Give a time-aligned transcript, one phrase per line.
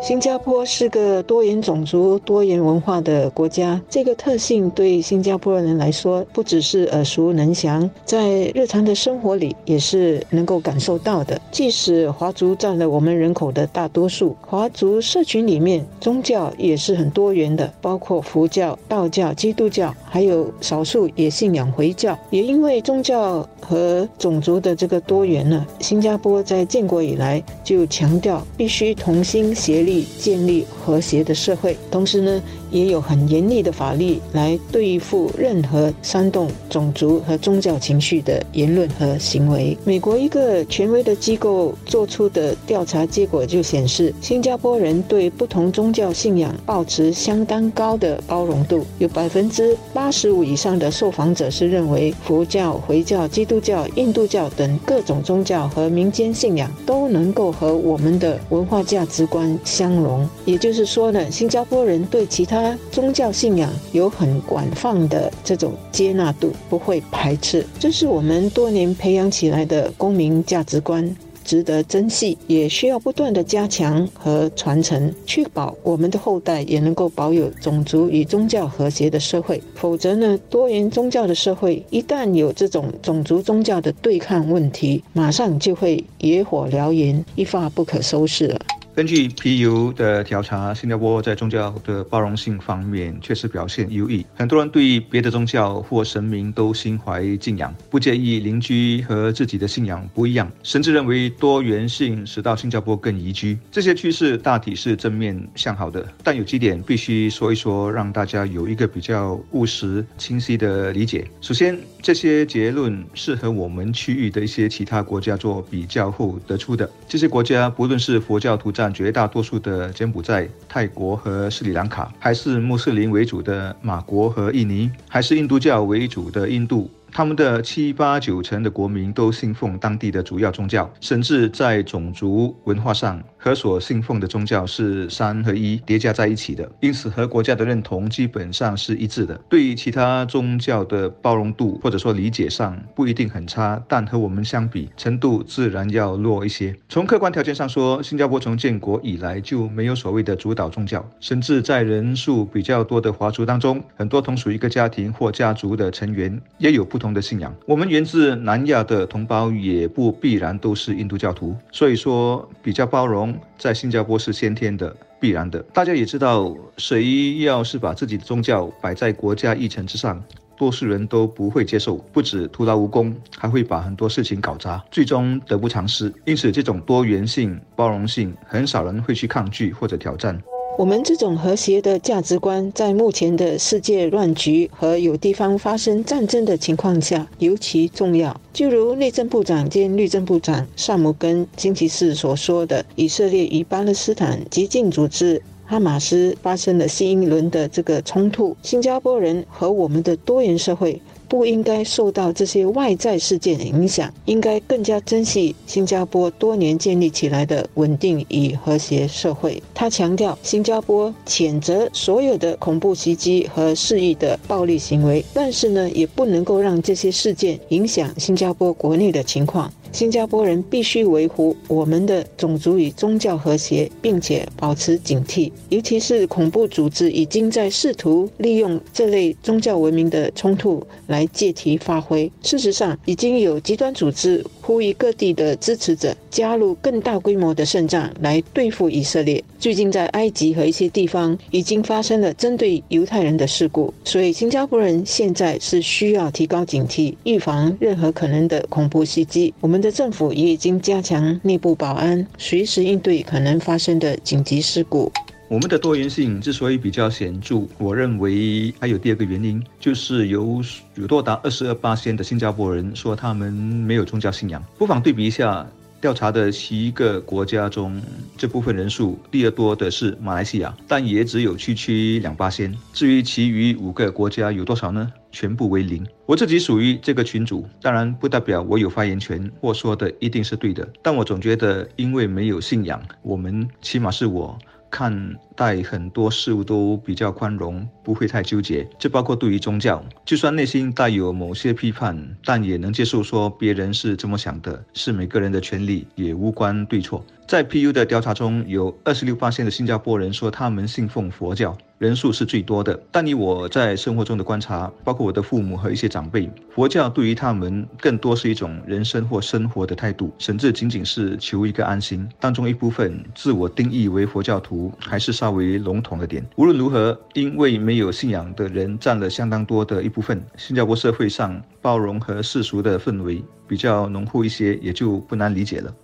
[0.00, 11.38] 新加坡是个多元种族、多元文化的国家，这个特性对新加坡人来说不只是耳熟能详，在日常的生活里也是能够感受到的。
[11.50, 22.16] 即使华族占了我们人口的大多数，华族社群里面宗教也是很多元的，包括佛教、道教、基督教，还有少数也信仰回教。
[22.30, 29.87] 也因为宗教和种族的这个多元呢，新加坡在建国以来就强调必须同心协力。
[30.18, 39.76] 建立和谐的社会，同时呢，也有很严厉的法律来对付任何煽动种族和宗教情绪的言论和行为。
[39.84, 59.58] 美国一个权威的机构做出的调查结果就显示，新加坡人对不同宗教信仰保持相当高的包容度，有百分之八十五以上的受访者是认为佛教、回教、基督教、印度教等各种宗教和民间信仰都能够和我们的文化价值观。
[59.78, 67.64] 相融，也就是说呢，新加坡人对其他宗教信仰有很广泛的这种接纳度，不会排斥。
[67.78, 71.08] 这是我们多年培养起来的公民价值观，
[71.44, 79.62] 值得珍惜，也需要不断的加强和传承，确保我们的后代也能够保有种族与宗教和谐的社会。
[79.76, 88.58] 否则呢，多元宗教的社会一旦有这种种族宗教的对抗问题，马上就会野火燎原，一发不可收拾了。
[88.98, 94.26] 根据 PU 的调查，新加坡在宗教的包容性方面确实表现优异。
[94.34, 103.56] 很多人对别的宗教或神明都心怀敬仰，不介意邻居和自己的信仰不一样，甚至认为多元性使到新加坡更宜居。
[103.70, 111.24] 这些趋势大体是正面向好的，但有几点必须说一说，让大家有一个比较务实、清晰的理解。
[111.40, 116.90] 首先，这些结论是和我们区域的一些其他国家做比较后得出的。
[117.06, 126.90] 这些国家不论是佛教徒占绝大多数的柬埔寨、泰国和斯里兰卡，还是穆斯林为主的马国和印尼，还是印度教为主的印度。
[127.10, 139.34] 他们的七八九成的国民都信奉当地的主要宗教，甚至在种族文化上和所信奉的宗教是三合一叠加在一起的，因此和国家的认同基本上是一致的。
[139.48, 146.76] 对于其他宗教的包容度或者说理解上不一定很差，但和我们相比，程度自然要弱一些。
[146.90, 156.98] 从客观条件上说，新加坡从建国以来就没有所谓的主导宗教，甚至在人数比较多的华族当中，很多同属一个家庭或家族的成员也有不。
[156.98, 165.60] 同的信仰，我们源自南亚的同胞也不必然都是印度教徒，所以说比较包容，在新加坡是先天的、必然的。
[165.72, 170.22] 大家也知道，谁要是把自己的宗教摆在国家议程之上，
[170.56, 176.12] 多数人都不会接受，不止徒劳无功，还会把很多事情搞砸，最终得不偿失。
[176.24, 180.40] 因此，这种多元性、包容性，很少人会去抗拒或者挑战。
[180.78, 188.40] 我们这种和谐的价值观，在目前的世界乱局和有地方发生战争的情况下尤其重要。
[188.52, 201.02] 就如内政部长兼律政部长萨姆根星期四所说的，以色列与巴勒斯坦激进组织哈马斯发生了新一轮的这个冲突，新加坡人和我们的多元社会。
[201.28, 209.62] 不应该受到这些外在事件的影响，应该更加珍惜新加坡多年建立起来的稳定与和谐社会。
[209.74, 219.72] 他强调，新加坡谴责所有的恐怖袭击和肆意的暴力行为，但是呢，也不能够让这些事件影响新加坡国内的情况。
[219.90, 232.30] 新加坡人必须维护我们的种族与宗教和谐，并且保持警惕，尤其是恐怖组织已经在试图利用这类宗教文明的冲突来来借题发挥。
[232.42, 239.42] 事实上，已经有极端组织呼吁各地的支持者加入更大规模的圣战来对付以色列。
[239.58, 249.54] 最近，在埃及和一些地方已经发生了针对犹太人的事故，所以新加坡人现在是需要提高警惕，预防任何可能的恐怖袭击。
[249.60, 249.78] 我们。
[249.78, 255.12] 的政府也已经加强内部保安，随时应对可能发生的紧急事故。
[255.48, 260.62] 我们的多元性之所以比较显著，我认为还有第二个原因，就是有
[260.94, 264.62] 有多达二十二八仙的新加坡人说他们没有宗教信仰。
[264.76, 265.66] 不妨对比一下
[266.02, 267.98] 调查的七个国家中，
[268.36, 272.76] 这部分人数第二多的是马来西亚，但也只有区区两八仙。
[272.92, 275.10] 至于其余五个国家有多少呢？
[275.32, 276.06] 全部为零。
[276.26, 280.86] 我自己属于这个群组，当然不代表我有发言权或说的一定是对的。
[281.02, 284.58] 但我总觉得，因为没有信仰，我们起码是我
[284.90, 288.88] 看待很多事物都比较宽容，不会太纠结。
[288.96, 297.24] 这包括对于宗教，就算内心带有某些批判，但也能接受说别人是这么想的，是每个人的权利，也无关对错。
[297.48, 303.00] 在 PU 的调查中，有二十六八的新加坡人说他们信奉佛教，人数是最多的。
[303.10, 312.28] 但以我在生活中的观察，包括我的父母和一些长辈，佛教对于他们更多是一种人生或生活的态度，甚至仅仅是求一个安心。
[312.38, 316.44] 当中一部分自我定义为佛教徒，还是稍为笼统的点。
[316.56, 325.94] 无论如何，因为没有信仰的人占了相当多的一部分，新加坡社会上包容和世俗的氛围比较浓厚一些，也就不难理解了。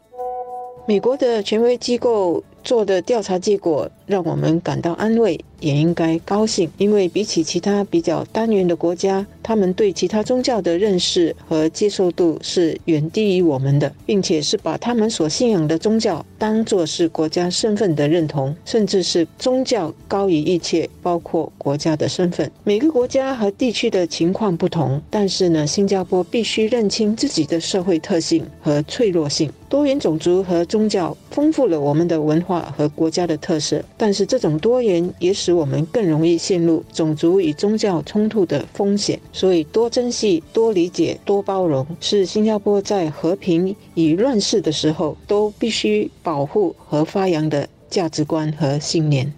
[0.87, 5.38] 美国的权威机构做的调查结果让我们感到安慰。
[5.61, 22.50] 也应该高兴，因为比起其他比较单元的国家，他们对其他宗教的认识和接受度是远低于我们的，并且是把他们所信仰的宗教当作是国家身份的认同，甚至是宗教高于一切，包括国家的身份。
[22.62, 29.50] 每个国家和地区的情况不同，但是呢，新加坡必须认清自己的社会特性和脆弱性。
[29.70, 49.32] 多元种族和宗教丰富了我们的文化和国家的特色，但是这种多元也使我们更容易陷入种族与宗教冲突的风险，所以多珍惜、多理解、多包容，是新加坡在和平与乱世的时候都必须保护和发扬的价值观和信念。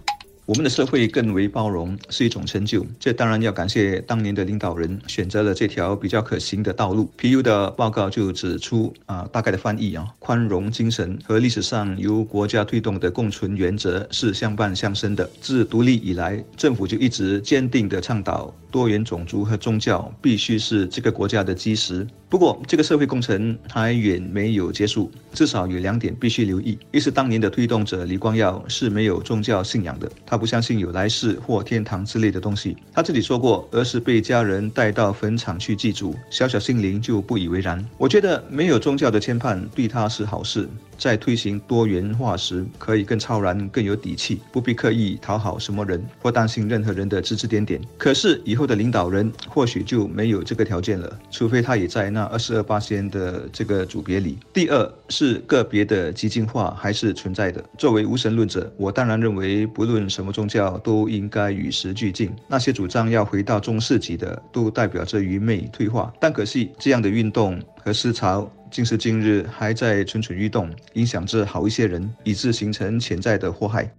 [0.47, 7.11] 我们的社会更为包容是一种成就，这当然要感谢当年的领导人选择了这条比较可行的道路。
[7.19, 15.29] PU 的报告就指出啊，大概的翻译啊，宽容精神和历史上由国家推动的共存原则是相伴相生的。
[15.41, 22.07] 自独立以来，政府就一直坚定地倡导多元种族和宗教必须是这个国家的基石。
[22.29, 32.77] 不过，这个社会工程还远没有结束，至少有两点必须留意：一是当年的推动者李光耀是没有宗教信仰的，他不相信有来世或天堂之类的东西。
[32.93, 37.83] 他自己说过，而是被家人带到坟场去祭祖，小小心灵就不以为然。
[37.97, 40.69] 我觉得没有宗教的牵绊对他是好事。
[40.99, 47.81] 在推行多元化时，可以更超然、更有底气，不必刻意讨好什么人或担心任何人的指指点点。
[47.99, 54.39] 可是以后的领导人或许就没有这个条件了，除非他也在那二十二八仙的这个组别里。
[54.53, 57.63] 第二是个别的激进化还是存在的。
[57.77, 62.33] 作为无神论者，我当然认为不论什么宗教都应该与时俱进。
[62.49, 66.13] 那些主张要回到中世纪的，都代表着愚昧退化。
[66.21, 68.51] 但可惜这样的运动和思潮。
[68.71, 73.91] 近是近日还在蠢蠢欲动，影响着好一些人，以致形成潜在的祸害。